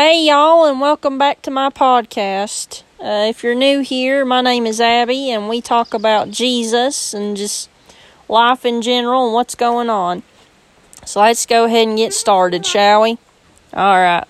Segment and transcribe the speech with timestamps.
[0.00, 2.84] Hey, y'all, and welcome back to my podcast.
[3.00, 7.36] Uh, if you're new here, my name is Abby, and we talk about Jesus and
[7.36, 7.68] just
[8.28, 10.22] life in general and what's going on.
[11.04, 13.18] So let's go ahead and get started, shall we?
[13.74, 14.22] All right.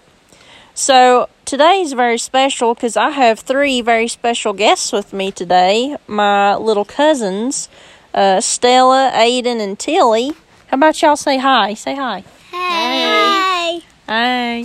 [0.72, 5.98] So today's very special because I have three very special guests with me today.
[6.06, 7.68] My little cousins,
[8.14, 10.30] uh, Stella, Aiden, and Tilly.
[10.68, 11.74] How about y'all say hi?
[11.74, 12.24] Say hi.
[12.52, 13.84] Hey.
[14.08, 14.64] Hi.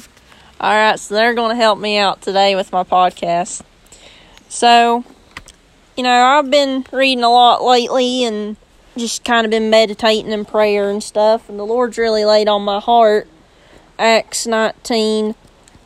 [0.64, 3.64] All right, so they're going to help me out today with my podcast.
[4.48, 5.04] So,
[5.98, 8.56] you know, I've been reading a lot lately and
[8.96, 12.62] just kind of been meditating in prayer and stuff, and the Lord's really laid on
[12.62, 13.28] my heart
[14.00, 15.36] Acts 19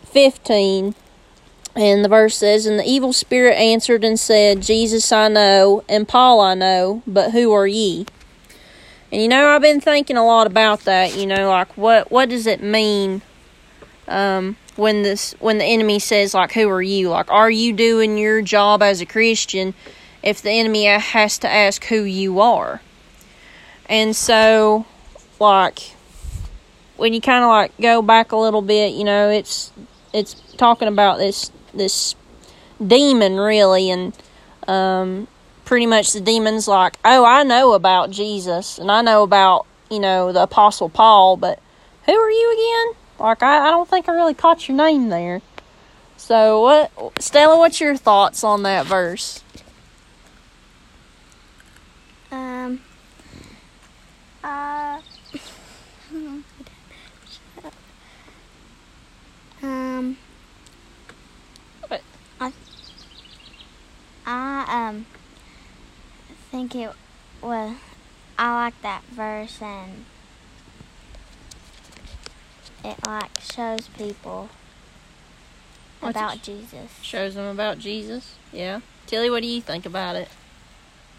[0.05, 0.95] 15.
[1.75, 6.07] And the verse says, And the evil spirit answered and said, Jesus I know, and
[6.07, 8.05] Paul I know, but who are ye?
[9.11, 11.17] And you know, I've been thinking a lot about that.
[11.17, 13.23] You know, like what what does it mean
[14.07, 18.17] um, when this when the enemy says like, "Who are you?" Like, are you doing
[18.17, 19.73] your job as a Christian?
[20.23, 22.81] If the enemy has to ask who you are,
[23.87, 24.85] and so
[25.39, 25.79] like
[26.97, 29.71] when you kind of like go back a little bit, you know, it's
[30.13, 32.15] it's talking about this this
[32.85, 34.13] demon really, and
[34.67, 35.27] um,
[35.65, 39.99] pretty much the demon's like, oh, I know about Jesus and I know about, you
[39.99, 41.59] know, the Apostle Paul, but
[42.05, 43.01] who are you again?
[43.19, 45.41] Like, I, I don't think I really caught your name there.
[46.17, 49.43] So, what, Stella, what's your thoughts on that verse?
[52.31, 52.81] Um.
[54.43, 54.99] Uh.
[59.63, 60.17] um.
[61.87, 62.01] What?
[62.39, 62.51] I.
[64.25, 65.05] I um.
[66.51, 66.91] Think it
[67.41, 67.75] was.
[68.37, 70.05] I like that verse and
[72.83, 74.49] it like shows people
[75.99, 76.91] What's about Jesus.
[77.01, 78.35] Shows them about Jesus.
[78.51, 78.81] Yeah.
[79.07, 80.29] Tilly, what do you think about it?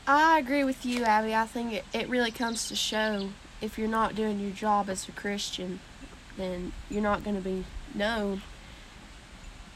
[0.06, 1.34] I agree with you, Abby.
[1.34, 3.30] I think it, it really comes to show
[3.60, 5.80] if you're not doing your job as a Christian,
[6.36, 7.64] then you're not going to be
[7.94, 8.42] known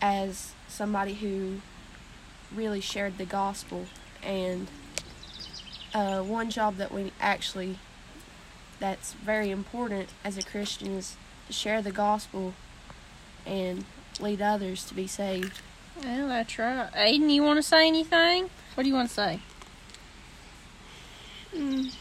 [0.01, 1.61] as somebody who
[2.55, 3.87] really shared the gospel.
[4.23, 4.69] And
[5.95, 7.79] uh, one job that we actually,
[8.79, 11.22] that's very important as a Christian is to
[11.53, 12.55] share the gospel
[13.47, 13.85] and
[14.21, 15.61] lead others to be saved.
[16.03, 16.91] Well, that's right.
[16.95, 18.51] Aiden, you want to say anything?
[18.75, 19.41] What do you want to say?
[21.55, 21.95] Mm.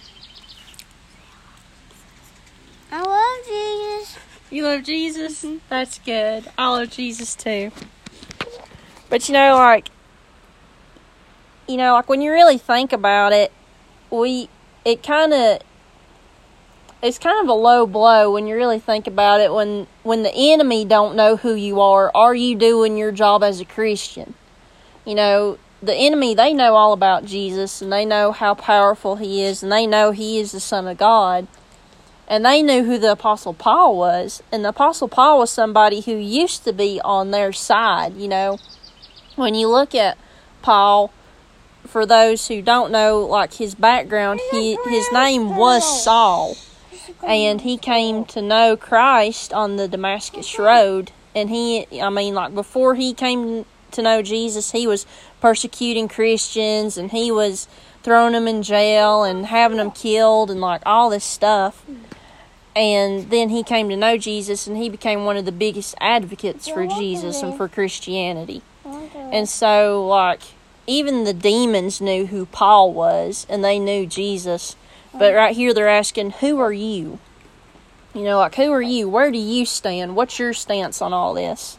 [2.92, 4.18] I love Jesus.
[4.50, 5.46] You love Jesus?
[5.70, 6.50] That's good.
[6.58, 7.72] I love Jesus too.
[9.10, 9.90] But you know, like,
[11.68, 13.52] you know, like when you really think about it,
[14.10, 14.50] we,
[14.84, 15.60] it kind of,
[17.02, 19.54] it's kind of a low blow when you really think about it.
[19.54, 23.60] When when the enemy don't know who you are, are you doing your job as
[23.60, 24.36] a Christian?
[25.06, 29.44] You know, the enemy they know all about Jesus and they know how powerful he
[29.44, 31.48] is and they know he is the Son of God
[32.32, 36.16] and they knew who the apostle paul was and the apostle paul was somebody who
[36.16, 38.58] used to be on their side you know
[39.36, 40.18] when you look at
[40.62, 41.12] paul
[41.86, 46.56] for those who don't know like his background he his name was saul
[47.24, 52.54] and he came to know christ on the damascus road and he i mean like
[52.54, 55.06] before he came to know jesus he was
[55.40, 57.68] persecuting christians and he was
[58.04, 61.86] throwing them in jail and having them killed and like all this stuff
[62.76, 66.70] and then he came to know Jesus and he became one of the biggest advocates
[66.70, 68.62] for Jesus and for Christianity.
[68.86, 70.42] And so like
[70.88, 74.76] even the demons knew who Paul was and they knew Jesus.
[75.14, 77.20] But right here they're asking, "Who are you?"
[78.14, 79.08] You know, like who are you?
[79.10, 80.16] Where do you stand?
[80.16, 81.78] What's your stance on all this?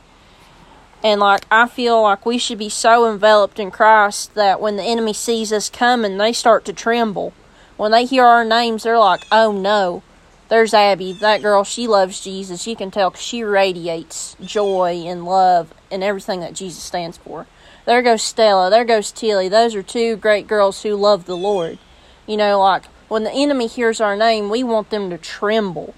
[1.02, 4.84] And like I feel like we should be so enveloped in Christ that when the
[4.84, 7.32] enemy sees us coming, they start to tremble.
[7.76, 10.02] When they hear our names, they're like, "Oh no."
[10.48, 12.66] There's Abby, that girl, she loves Jesus.
[12.66, 17.46] You can tell she radiates joy and love and everything that Jesus stands for.
[17.86, 19.48] There goes Stella, there goes Tilly.
[19.48, 21.78] Those are two great girls who love the Lord.
[22.26, 25.94] You know, like when the enemy hears our name, we want them to tremble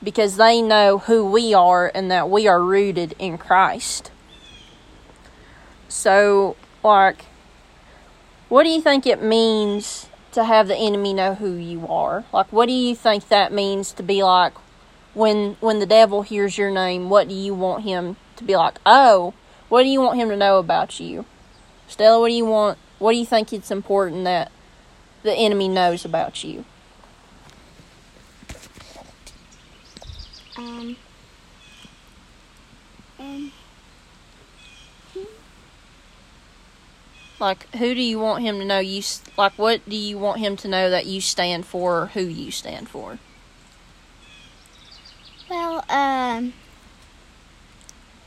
[0.00, 4.12] because they know who we are and that we are rooted in Christ.
[5.88, 6.54] So,
[6.84, 7.24] like,
[8.48, 12.24] what do you think it means to have the enemy know who you are?
[12.32, 14.52] Like, what do you think that means to be like
[15.12, 17.10] when when the devil hears your name?
[17.10, 18.78] What do you want him to be like?
[18.86, 19.34] Oh,
[19.68, 21.24] what do you want him to know about you?
[21.88, 22.78] Stella, what do you want?
[23.00, 24.52] What do you think it's important that
[25.24, 26.64] the enemy knows about you.
[30.56, 30.96] Um,
[33.18, 33.52] um,
[37.40, 39.02] like, who do you want him to know you,
[39.36, 42.52] like, what do you want him to know that you stand for or who you
[42.52, 43.18] stand for?
[45.50, 46.52] Well, um,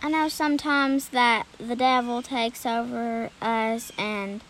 [0.01, 4.41] I know sometimes that the devil takes over us and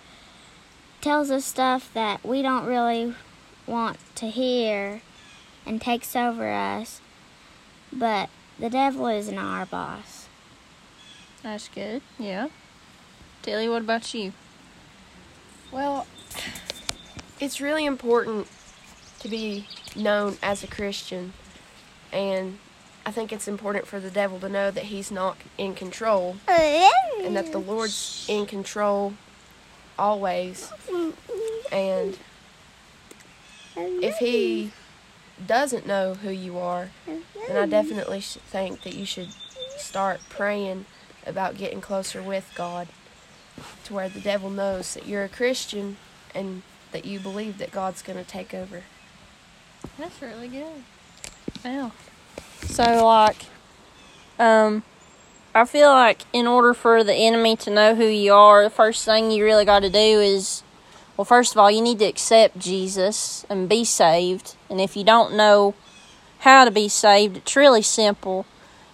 [1.01, 3.15] tells us stuff that we don't really
[3.65, 5.01] want to hear
[5.65, 7.01] and takes over us.
[7.91, 8.29] But
[8.59, 10.27] the devil isn't our boss.
[11.43, 12.01] That's good.
[12.17, 12.49] Yeah.
[13.41, 14.33] Tilly, what about you?
[15.71, 16.07] Well,
[17.39, 18.47] it's really important
[19.19, 21.33] to be known as a Christian,
[22.11, 22.57] and
[23.05, 27.35] I think it's important for the devil to know that he's not in control and
[27.35, 29.13] that the Lord's in control
[29.97, 30.71] always.
[31.71, 32.17] And
[33.75, 34.71] if he
[35.45, 39.29] doesn't know who you are, then I definitely think that you should
[39.77, 40.85] start praying
[41.25, 42.87] about getting closer with God
[43.85, 45.97] to where the devil knows that you're a Christian
[46.33, 48.83] and that you believe that God's going to take over.
[49.97, 50.83] That's really good.
[51.63, 51.91] Wow.
[52.63, 53.45] So like,
[54.39, 54.83] um,
[55.57, 59.03] I feel like in order for the enemy to know who you are, the first
[59.03, 60.61] thing you really got to do is,
[61.17, 64.55] well, first of all, you need to accept Jesus and be saved.
[64.69, 65.73] And if you don't know
[66.41, 68.45] how to be saved, it's really simple.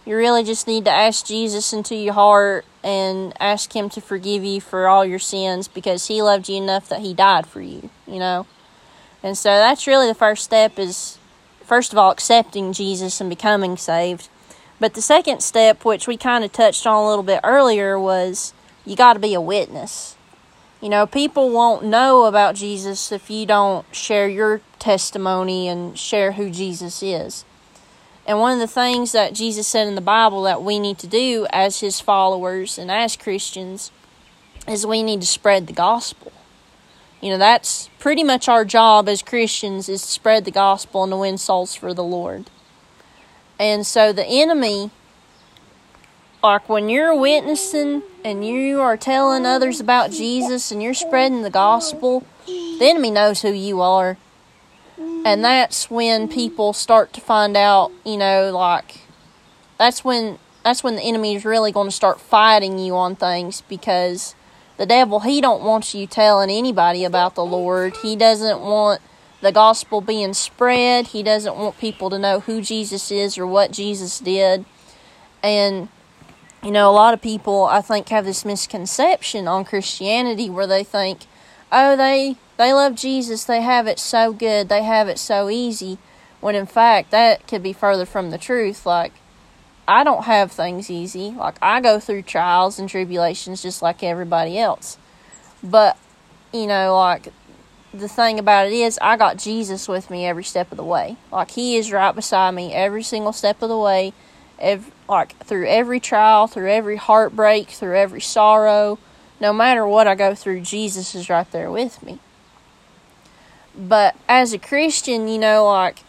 [0.05, 4.45] You really just need to ask Jesus into your heart and ask Him to forgive
[4.45, 7.89] you for all your sins because He loved you enough that He died for you,
[8.07, 8.47] you know?
[9.21, 11.17] And so that's really the first step is
[11.65, 14.29] first of all accepting Jesus and becoming saved.
[14.83, 18.53] But the second step, which we kind of touched on a little bit earlier, was
[18.83, 20.17] you got to be a witness.
[20.81, 26.33] You know, people won't know about Jesus if you don't share your testimony and share
[26.33, 27.45] who Jesus is.
[28.27, 31.07] And one of the things that Jesus said in the Bible that we need to
[31.07, 33.89] do as his followers and as Christians
[34.67, 36.33] is we need to spread the gospel.
[37.21, 41.13] You know, that's pretty much our job as Christians is to spread the gospel and
[41.13, 42.49] to win souls for the Lord.
[43.63, 44.91] And so the enemy,
[46.43, 51.49] like when you're witnessing and you are telling others about Jesus and you're spreading the
[51.49, 54.17] gospel, the enemy knows who you are.
[54.97, 58.99] And that's when people start to find out, you know, like
[59.77, 63.61] that's when that's when the enemy is really going to start fighting you on things
[63.69, 64.35] because
[64.75, 69.01] the devil he don't want you telling anybody about the lord he doesn't want
[69.43, 71.07] the gospel being spread.
[71.07, 74.65] He doesn't want people to know who jesus is or what jesus did.
[75.43, 75.89] And
[76.63, 80.81] you know a lot of people i think have this misconception on christianity where they
[80.81, 81.19] think
[81.73, 83.43] oh they they love jesus.
[83.43, 84.69] They have it so good.
[84.69, 85.97] They have it so easy.
[86.39, 88.85] When in fact that could be further from the truth.
[88.85, 89.13] Like
[89.87, 91.31] I don't have things easy.
[91.31, 94.97] Like I go through trials and tribulations just like everybody else.
[95.63, 95.97] But
[96.53, 97.29] you know, like
[97.93, 101.15] the thing about it is I got Jesus with me every step of the way.
[101.31, 104.13] Like he is right beside me every single step of the way.
[105.07, 108.97] Like through every trial, through every heartbreak, through every sorrow,
[109.39, 112.19] no matter what I go through, Jesus is right there with me.
[113.75, 115.99] But as a Christian, you know, like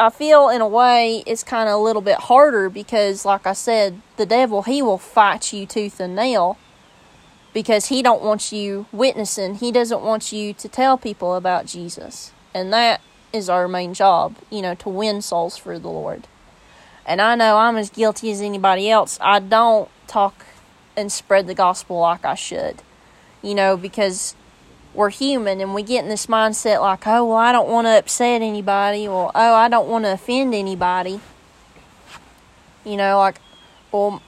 [0.00, 3.52] I feel in a way it's kind of a little bit harder because, like I
[3.52, 6.58] said, the devil he will fight you tooth and nail
[7.52, 9.56] because he don't want you witnessing.
[9.56, 13.00] He doesn't want you to tell people about Jesus, and that
[13.32, 16.28] is our main job, you know, to win souls for the Lord.
[17.06, 19.18] And I know I'm as guilty as anybody else.
[19.20, 20.46] I don't talk
[20.96, 22.82] and spread the gospel like I should,
[23.42, 24.34] you know, because
[24.94, 27.98] we're human and we get in this mindset like, oh, well, I don't want to
[27.98, 31.20] upset anybody, or oh, I don't want to offend anybody.
[32.84, 33.40] You know, like,
[33.90, 34.22] well,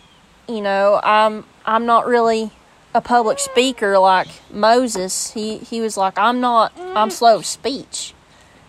[0.49, 2.51] you know, I'm I'm not really
[2.95, 5.33] a public speaker like Moses.
[5.33, 6.73] He he was like, I'm not.
[6.79, 8.15] I'm slow of speech.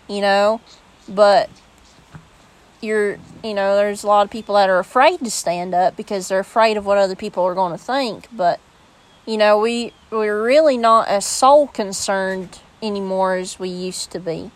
[0.08, 0.60] You know,
[1.08, 1.48] but
[2.80, 6.28] you're you know there's a lot of people that are afraid to stand up because
[6.28, 8.60] they're afraid of what other people are going to think but
[9.24, 14.50] you know we we're really not as soul concerned anymore as we used to be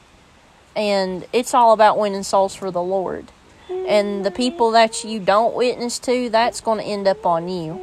[0.77, 3.33] and it's all about winning souls for the lord
[3.71, 7.81] and the people that you don't witness to that's going to end up on you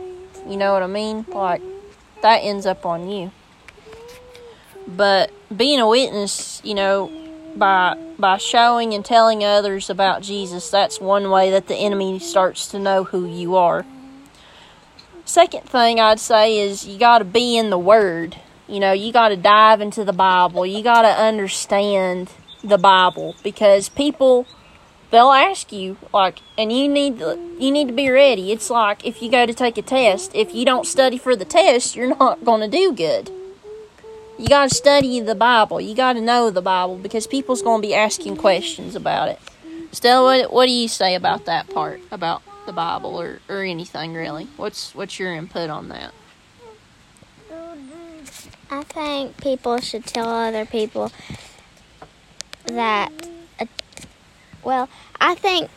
[0.47, 1.61] you know what i mean like
[2.27, 3.31] that ends up on you.
[4.85, 7.09] But being a witness you know
[7.55, 12.67] by by showing and telling others about Jesus that's one way that the enemy starts
[12.67, 13.85] to know who you are.
[15.23, 18.37] Second thing I'd say is you got to be in the word.
[18.67, 20.65] You know you got to dive into the bible.
[20.65, 22.31] You got to understand
[22.61, 24.45] the bible because people
[25.11, 28.51] they'll ask you like and you need to, you need to be ready.
[28.51, 31.45] It's like if you go to take a test if you don't study for the
[31.45, 33.31] test you're not going to do good.
[34.37, 35.81] You got to study the bible.
[35.81, 39.39] You got to know the bible because people's going to be asking questions about it.
[39.91, 44.13] Stella what, what do you say about that part about the bible or, or anything
[44.13, 44.45] really?
[44.57, 46.13] What's what's your input on that?
[48.69, 51.11] I think people should tell other people
[52.65, 53.11] that.
[54.67, 54.89] Well,
[55.21, 55.69] I think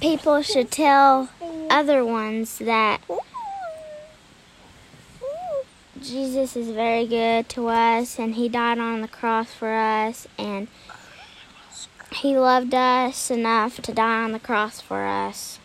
[0.00, 1.28] people should tell
[1.70, 3.00] other ones that
[6.02, 10.66] Jesus is very good to us and he died on the cross for us and
[12.10, 15.60] he loved us enough to die on the cross for us.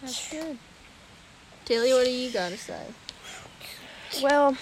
[0.00, 0.56] that's good
[1.66, 2.86] tilly what do you got to say
[4.22, 4.56] Well,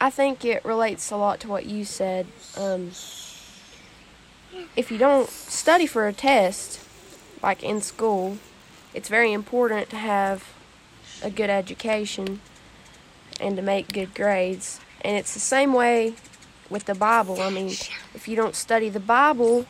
[0.00, 2.26] I think it relates a lot to what you said.
[2.56, 2.92] Um,
[4.76, 6.80] if you don't study for a test,
[7.42, 8.38] like in school,
[8.94, 10.52] it's very important to have
[11.22, 12.40] a good education
[13.40, 14.80] and to make good grades.
[15.02, 16.14] And it's the same way
[16.70, 17.40] with the Bible.
[17.40, 17.68] I mean,
[18.14, 19.66] if you don't study the Bible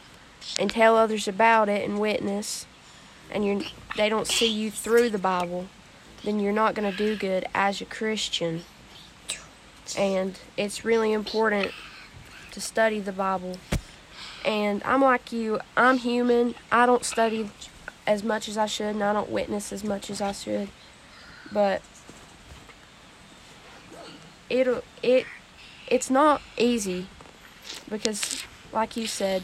[0.59, 2.67] and tell others about it and witness,
[3.31, 3.65] and you
[3.97, 5.69] they don't see you through the Bible,
[6.25, 8.65] then you're not going to do good as a Christian
[9.97, 11.73] and it's really important
[12.51, 13.57] to study the Bible.
[14.49, 16.55] And I'm like you, I'm human.
[16.73, 17.51] I don't study
[18.07, 20.71] as much as I should, and I don't witness as much as I should.
[21.53, 21.83] But
[24.49, 25.27] it'll it
[25.87, 27.09] it's not easy
[27.91, 29.43] because like you said,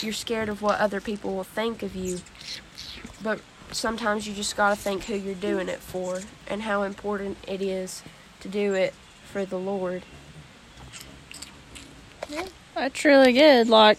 [0.00, 2.18] you're scared of what other people will think of you.
[3.22, 7.38] But sometimes you just got to think who you're doing it for and how important
[7.46, 8.02] it is
[8.40, 8.92] to do it
[9.24, 10.02] for the Lord.
[12.74, 13.68] That's really good.
[13.68, 13.98] Like,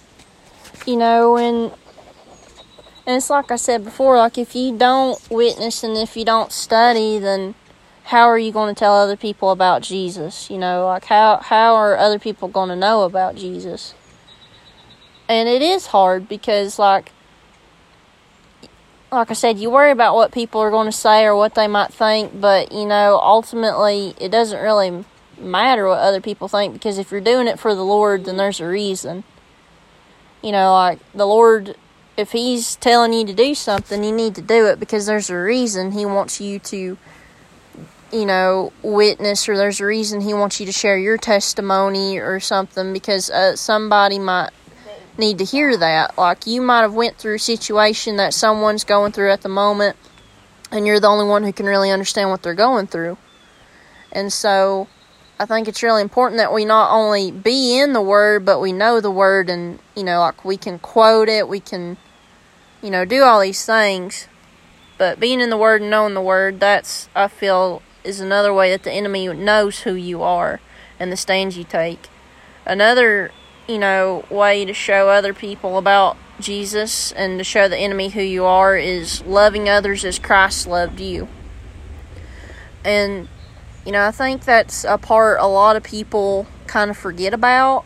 [0.87, 1.71] you know, when,
[3.05, 6.51] and it's like I said before, like if you don't witness and if you don't
[6.51, 7.55] study, then
[8.05, 10.49] how are you going to tell other people about Jesus?
[10.49, 13.93] You know, like how how are other people going to know about Jesus?
[15.29, 17.11] And it is hard because, like,
[19.11, 21.67] like I said, you worry about what people are going to say or what they
[21.67, 25.05] might think, but you know, ultimately, it doesn't really
[25.37, 28.59] matter what other people think because if you're doing it for the Lord, then there's
[28.59, 29.23] a reason.
[30.43, 31.75] You know, like the Lord,
[32.17, 35.37] if He's telling you to do something, you need to do it because there's a
[35.37, 36.97] reason He wants you to,
[38.11, 42.39] you know, witness or there's a reason He wants you to share your testimony or
[42.39, 44.51] something because uh, somebody might
[45.17, 46.17] need to hear that.
[46.17, 49.95] Like you might have went through a situation that someone's going through at the moment
[50.71, 53.17] and you're the only one who can really understand what they're going through.
[54.11, 54.87] And so
[55.43, 58.71] I think it's really important that we not only be in the word, but we
[58.71, 61.97] know the word and, you know, like we can quote it, we can,
[62.81, 64.29] you know, do all these things.
[64.97, 68.69] But being in the word and knowing the word, that's, I feel, is another way
[68.69, 70.61] that the enemy knows who you are
[70.97, 72.07] and the stands you take.
[72.65, 73.31] Another,
[73.67, 78.21] you know, way to show other people about Jesus and to show the enemy who
[78.21, 81.27] you are is loving others as Christ loved you.
[82.85, 83.27] And
[83.85, 87.85] you know, I think that's a part a lot of people kind of forget about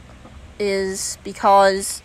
[0.59, 2.01] is because,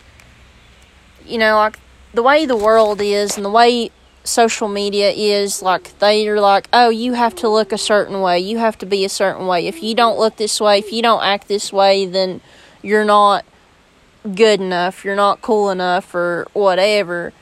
[1.25, 1.79] you know, like
[2.13, 3.91] the way the world is and the way
[4.23, 8.39] social media is, like they are like, oh, you have to look a certain way,
[8.39, 9.67] you have to be a certain way.
[9.67, 12.41] If you don't look this way, if you don't act this way, then
[12.81, 13.45] you're not
[14.23, 17.33] good enough, you're not cool enough, or whatever.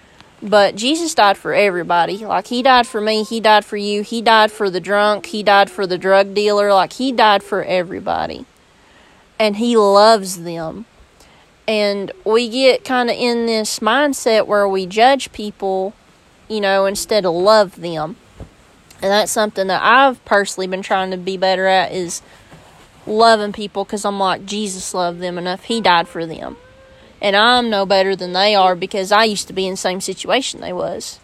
[0.43, 2.17] But Jesus died for everybody.
[2.17, 5.43] Like, He died for me, He died for you, He died for the drunk, He
[5.43, 6.73] died for the drug dealer.
[6.73, 8.45] Like, He died for everybody.
[9.39, 10.85] And He loves them.
[11.67, 15.93] And we get kind of in this mindset where we judge people,
[16.47, 18.15] you know, instead of love them.
[18.95, 22.21] And that's something that I've personally been trying to be better at is
[23.07, 25.63] loving people because I'm like, Jesus loved them enough.
[25.63, 26.57] He died for them
[27.21, 30.01] and I'm no better than they are because I used to be in the same
[30.01, 31.19] situation they was.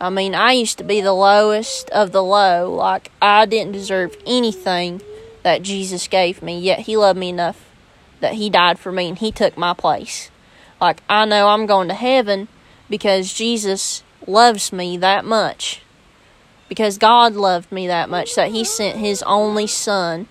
[0.00, 2.74] I mean, I used to be the lowest of the low.
[2.74, 5.00] Like I didn't deserve anything
[5.44, 7.70] that Jesus gave me, yet he loved me enough
[8.20, 10.30] that he died for me and he took my place.
[10.80, 12.48] Like I know I'm going to heaven
[12.90, 15.80] because Jesus loves me that much.
[16.68, 20.26] Because God loved me that much that he sent his only son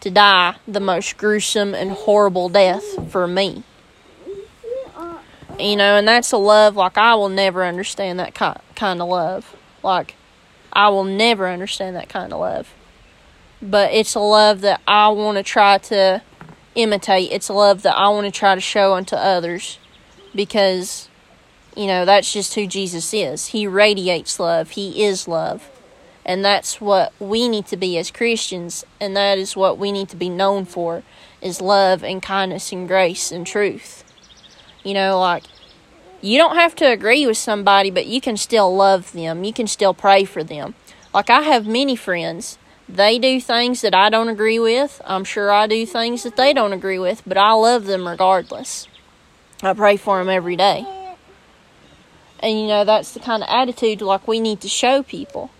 [0.00, 3.62] to die the most gruesome and horrible death for me.
[5.58, 9.08] You know, and that's a love like I will never understand that kind kind of
[9.08, 9.56] love.
[9.82, 10.14] Like
[10.72, 12.74] I will never understand that kind of love.
[13.60, 16.22] But it's a love that I want to try to
[16.76, 17.32] imitate.
[17.32, 19.78] It's a love that I want to try to show unto others
[20.34, 21.08] because
[21.78, 23.46] you know, that's just who Jesus is.
[23.48, 25.70] He radiates love, He is love.
[26.24, 30.08] And that's what we need to be as Christians, and that is what we need
[30.10, 31.04] to be known for
[31.40, 34.04] is love and kindness and grace and truth.
[34.88, 35.44] You know, like
[36.22, 39.44] you don't have to agree with somebody, but you can still love them.
[39.44, 40.74] You can still pray for them.
[41.12, 42.56] Like I have many friends.
[42.88, 45.02] They do things that I don't agree with.
[45.04, 48.88] I'm sure I do things that they don't agree with, but I love them regardless.
[49.62, 50.86] I pray for them every day.
[52.40, 55.50] And you know, that's the kind of attitude like we need to show people.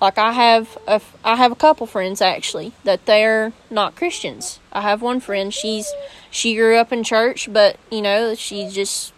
[0.00, 4.58] Like I have a I have a couple friends actually that they're not Christians.
[4.72, 5.92] I have one friend, she's
[6.30, 9.12] she grew up in church, but you know, she just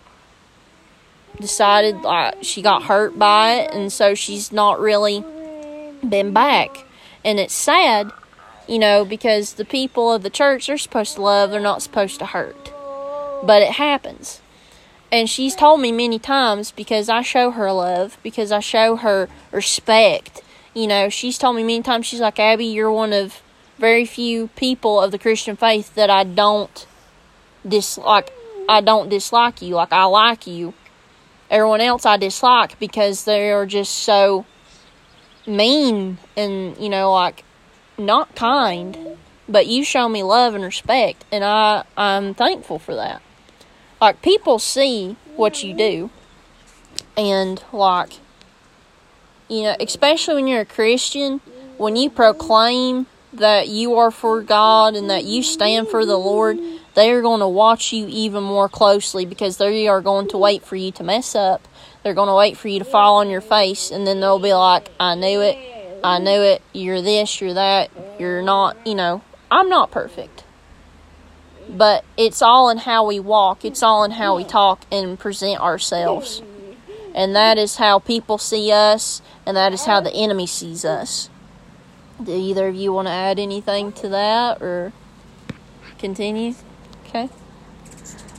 [1.40, 5.24] decided like she got hurt by it and so she's not really
[6.06, 6.84] been back.
[7.24, 8.10] And it's sad,
[8.66, 12.18] you know, because the people of the church they're supposed to love, they're not supposed
[12.18, 12.72] to hurt.
[13.44, 14.40] But it happens.
[15.12, 19.28] And she's told me many times because I show her love, because I show her
[19.52, 20.42] respect
[20.74, 23.42] you know, she's told me many times, she's like, Abby, you're one of
[23.78, 26.86] very few people of the Christian faith that I don't
[27.66, 28.32] dislike.
[28.68, 29.74] I don't dislike you.
[29.74, 30.74] Like, I like you.
[31.50, 34.46] Everyone else I dislike because they are just so
[35.46, 37.44] mean and, you know, like,
[37.98, 39.18] not kind.
[39.48, 43.20] But you show me love and respect, and I, I'm thankful for that.
[44.00, 46.10] Like, people see what you do,
[47.16, 48.14] and, like,
[49.52, 51.42] you know, especially when you're a Christian,
[51.76, 56.58] when you proclaim that you are for God and that you stand for the Lord,
[56.94, 60.64] they are going to watch you even more closely because they are going to wait
[60.64, 61.68] for you to mess up.
[62.02, 64.54] They're going to wait for you to fall on your face, and then they'll be
[64.54, 65.58] like, I knew it.
[66.02, 66.62] I knew it.
[66.72, 67.90] You're this, you're that.
[68.18, 70.44] You're not, you know, I'm not perfect.
[71.68, 75.60] But it's all in how we walk, it's all in how we talk and present
[75.60, 76.42] ourselves.
[77.14, 81.28] And that is how people see us and that is how the enemy sees us.
[82.22, 84.92] Do either of you want to add anything to that or
[85.98, 86.54] continue?
[87.06, 87.28] Okay.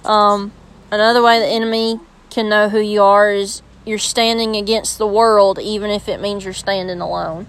[0.05, 0.51] Um,
[0.91, 5.59] another way the enemy can know who you are is you're standing against the world,
[5.59, 7.47] even if it means you're standing alone.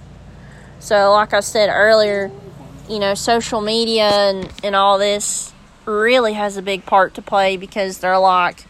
[0.81, 2.31] So, like I said earlier,
[2.89, 5.53] you know, social media and, and all this
[5.87, 8.67] really has a big part to play because they're like,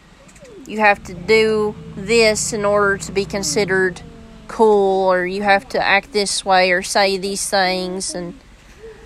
[0.67, 4.01] you have to do this in order to be considered
[4.47, 8.13] cool or you have to act this way or say these things.
[8.13, 8.39] And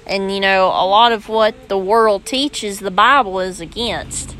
[0.05, 4.35] and you know a lot of what the world teaches the bible is against.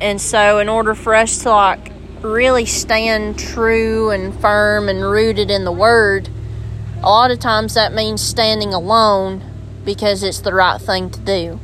[0.00, 5.50] And so in order for us to like really stand true and firm and rooted
[5.50, 6.28] in the word
[7.04, 9.42] a lot of times that means standing alone
[9.84, 11.58] because it's the right thing to do.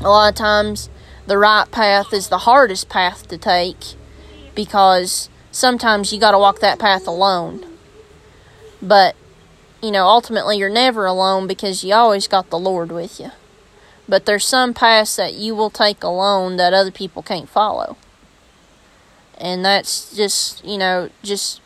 [0.00, 0.88] A lot of times
[1.28, 3.94] the right path is the hardest path to take
[4.54, 7.64] because sometimes you got to walk that path alone.
[8.80, 9.14] But,
[9.82, 13.30] you know, ultimately you're never alone because you always got the Lord with you.
[14.08, 17.98] But there's some paths that you will take alone that other people can't follow.
[19.36, 21.60] And that's just, you know, just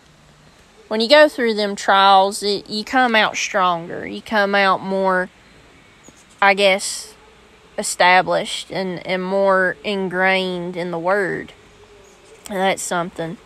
[0.89, 4.05] when you go through them trials, it, you come out stronger.
[4.09, 5.31] You come out more,
[6.43, 7.12] I guess,
[7.83, 11.53] established and, and more ingrained in the Word.
[12.49, 13.37] And that's something.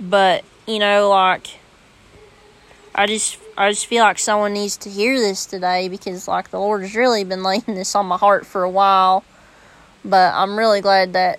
[0.00, 1.58] But, you know, like
[2.94, 6.58] I just I just feel like someone needs to hear this today because like the
[6.58, 9.24] Lord has really been laying this on my heart for a while.
[10.04, 11.38] But I'm really glad that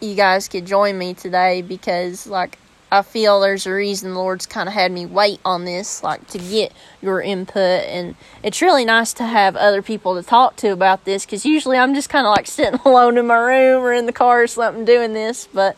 [0.00, 2.58] you guys could join me today because like
[2.96, 6.26] I feel there's a reason the Lord's kind of had me wait on this, like
[6.28, 7.84] to get your input.
[7.84, 11.76] And it's really nice to have other people to talk to about this because usually
[11.76, 14.46] I'm just kind of like sitting alone in my room or in the car or
[14.46, 15.46] something doing this.
[15.52, 15.76] But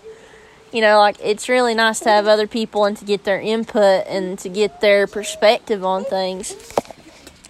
[0.73, 4.07] you know, like it's really nice to have other people and to get their input
[4.07, 6.55] and to get their perspective on things.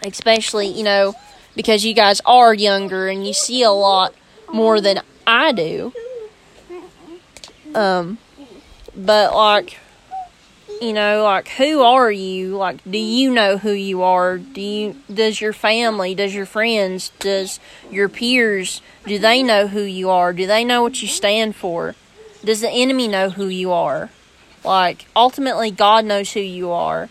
[0.02, 1.14] Especially, you know,
[1.54, 4.14] because you guys are younger and you see a lot
[4.52, 5.92] more than I do.
[7.74, 8.18] Um,
[8.98, 9.78] but like,
[10.82, 12.56] you know, like who are you?
[12.56, 14.38] Like, do you know who you are?
[14.38, 14.96] Do you?
[15.12, 16.14] Does your family?
[16.14, 17.12] Does your friends?
[17.20, 18.82] Does your peers?
[19.06, 20.32] Do they know who you are?
[20.32, 21.94] Do they know what you stand for?
[22.44, 24.10] Does the enemy know who you are?
[24.64, 27.08] Like, ultimately, God knows who you are.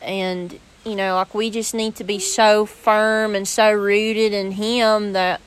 [0.00, 4.52] And, you know, like, we just need to be so firm and so rooted in
[4.52, 5.40] Him that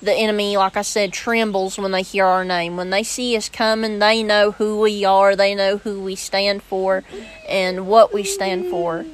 [0.00, 2.76] the enemy, like I said, trembles when they hear our name.
[2.76, 6.62] When they see us coming, they know who we are, they know who we stand
[6.62, 7.04] for,
[7.48, 9.04] and what we stand for.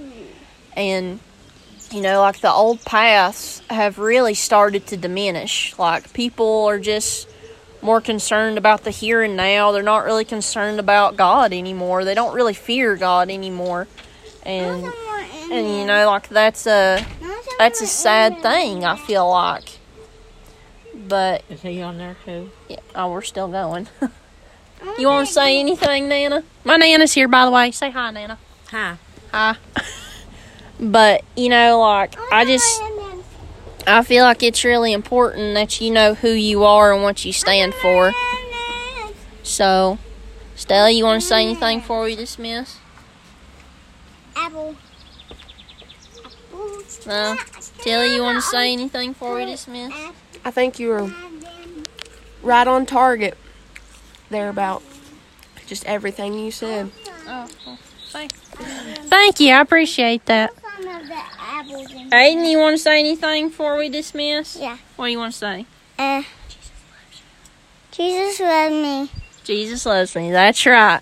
[0.76, 1.20] And,
[1.90, 5.78] you know, like the old paths have really started to diminish.
[5.78, 7.28] Like, people are just
[7.84, 9.70] more concerned about the here and now.
[9.70, 12.04] They're not really concerned about God anymore.
[12.04, 13.86] They don't really fear God anymore.
[14.42, 14.92] And
[15.50, 17.04] and you know like that's a
[17.58, 19.78] that's a sad thing, I feel like.
[20.94, 22.50] But Is he on there too?
[22.68, 23.88] yeah, oh, we're still going.
[24.98, 26.44] you want to say anything, Nana?
[26.64, 27.70] My Nana's here, by the way.
[27.72, 28.38] Say hi, Nana.
[28.70, 28.96] Hi.
[29.32, 29.56] Hi.
[30.80, 32.82] but you know, like I just
[33.86, 37.32] I feel like it's really important that you know who you are and what you
[37.32, 38.12] stand for.
[39.42, 39.98] So,
[40.54, 42.78] Stella, you want to say anything before we dismiss?
[44.34, 44.76] Apple.
[47.06, 47.36] No.
[47.78, 49.92] Tilly, you want to say anything before we dismiss?
[50.44, 51.10] I think you were
[52.42, 53.36] right on target
[54.30, 54.82] there about
[55.66, 56.90] just everything you said.
[57.26, 57.78] Oh, well,
[58.08, 58.38] thanks.
[59.08, 59.52] Thank you.
[59.52, 60.52] I appreciate that.
[60.54, 64.56] Some of the apples in Aiden, you want to say anything before we dismiss?
[64.56, 64.76] Yeah.
[64.96, 65.66] What do you want to say?
[65.98, 66.22] Uh,
[67.90, 69.10] Jesus loves me.
[69.44, 70.30] Jesus loves me.
[70.30, 71.00] That's right.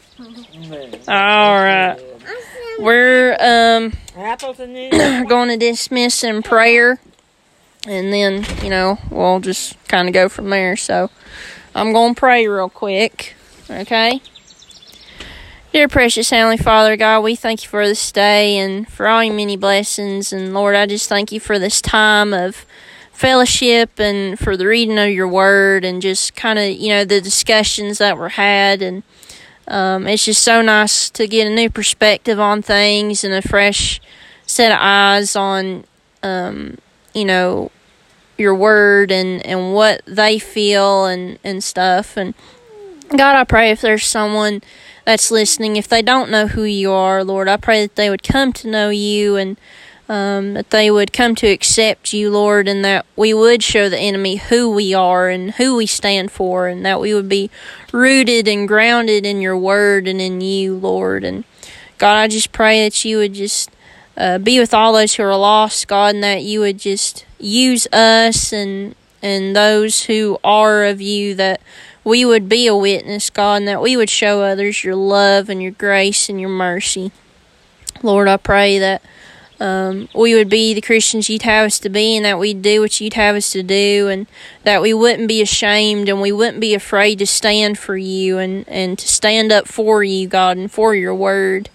[1.08, 1.98] All right.
[2.78, 5.28] We're um Apples and news.
[5.28, 7.00] going to dismiss in prayer,
[7.86, 10.76] and then you know we'll just kind of go from there.
[10.76, 11.10] So
[11.74, 13.34] I'm going to pray real quick.
[13.70, 14.20] Okay.
[15.72, 19.34] Dear precious Heavenly Father, God, we thank you for this day and for all your
[19.34, 20.30] many blessings.
[20.30, 22.66] And Lord, I just thank you for this time of
[23.10, 27.22] fellowship and for the reading of your word and just kind of, you know, the
[27.22, 28.82] discussions that were had.
[28.82, 29.02] And
[29.66, 33.98] um, it's just so nice to get a new perspective on things and a fresh
[34.44, 35.84] set of eyes on,
[36.22, 36.76] um,
[37.14, 37.70] you know,
[38.38, 42.16] your word and, and what they feel and, and stuff.
[42.16, 42.34] And
[43.10, 44.62] God, I pray if there's someone
[45.04, 48.22] that's listening, if they don't know who you are, Lord, I pray that they would
[48.22, 49.56] come to know you and
[50.08, 53.98] um, that they would come to accept you, Lord, and that we would show the
[53.98, 57.50] enemy who we are and who we stand for, and that we would be
[57.92, 61.24] rooted and grounded in your word and in you, Lord.
[61.24, 61.44] And
[61.98, 63.70] God, I just pray that you would just
[64.16, 67.86] uh, be with all those who are lost, God, and that you would just use
[67.92, 71.60] us and and those who are of you that
[72.04, 75.62] we would be a witness, God, and that we would show others your love and
[75.62, 77.12] your grace and your mercy.
[78.02, 79.02] Lord, I pray that
[79.60, 82.80] um, we would be the Christians you'd have us to be, and that we'd do
[82.80, 84.26] what you'd have us to do, and
[84.64, 88.68] that we wouldn't be ashamed and we wouldn't be afraid to stand for you and,
[88.68, 91.70] and to stand up for you, God, and for your word.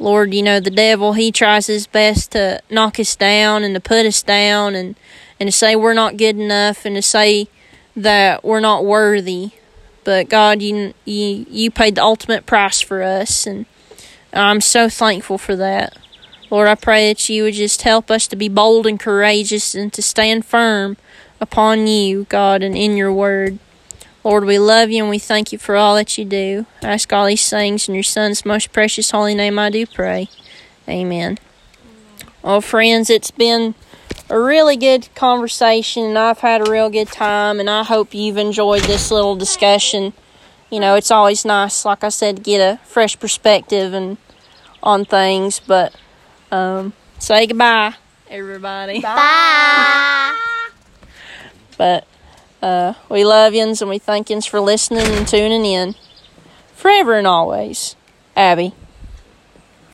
[0.00, 3.80] Lord, you know, the devil, he tries his best to knock us down and to
[3.80, 4.96] put us down and,
[5.38, 7.48] and to say we're not good enough and to say
[7.94, 9.50] that we're not worthy.
[10.04, 13.66] But God, you, you, you paid the ultimate price for us, and
[14.32, 15.98] I'm so thankful for that.
[16.50, 19.92] Lord, I pray that you would just help us to be bold and courageous and
[19.92, 20.96] to stand firm
[21.40, 23.58] upon you, God, and in your word.
[24.22, 26.66] Lord, we love you and we thank you for all that you do.
[26.82, 30.28] I ask all these things in your Son's most precious holy name I do pray.
[30.86, 31.38] Amen.
[32.42, 33.74] Well, friends, it's been
[34.28, 38.36] a really good conversation and I've had a real good time and I hope you've
[38.36, 40.12] enjoyed this little discussion.
[40.70, 44.18] You know, it's always nice, like I said, to get a fresh perspective and
[44.82, 45.94] on things, but
[46.52, 47.94] um, say goodbye,
[48.28, 49.00] everybody.
[49.00, 50.36] Bye.
[51.76, 52.06] But
[52.62, 55.94] uh, we love yins and we thank yins for listening and tuning in.
[56.74, 57.96] Forever and always,
[58.36, 58.74] Abby.